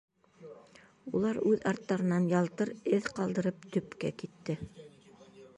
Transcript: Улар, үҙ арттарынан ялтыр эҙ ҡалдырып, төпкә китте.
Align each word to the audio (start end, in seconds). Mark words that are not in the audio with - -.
Улар, 1.19 1.39
үҙ 1.51 1.67
арттарынан 1.73 2.27
ялтыр 2.33 2.73
эҙ 2.99 3.13
ҡалдырып, 3.21 3.71
төпкә 3.77 4.15
китте. 4.25 4.61